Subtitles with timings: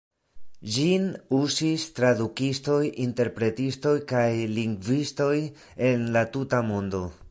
[0.75, 1.03] Ĝin
[1.39, 4.27] uzis tradukistoj, interpretistoj kaj
[4.59, 5.33] lingvistoj
[5.93, 7.09] en la tuta mondo.